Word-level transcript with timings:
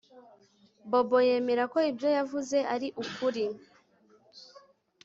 Bobo 0.89 1.17
yemera 1.27 1.63
ko 1.73 1.77
ibyo 1.89 2.09
yavuze 2.17 2.57
ari 2.73 2.87
ukuri 3.03 3.45